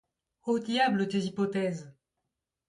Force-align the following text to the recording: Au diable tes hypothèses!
Au 0.45 0.57
diable 0.57 1.07
tes 1.07 1.19
hypothèses! 1.19 1.93